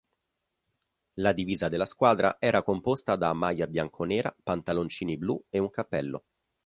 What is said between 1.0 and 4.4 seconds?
La divisa della squadra era composta da maglia bianconera,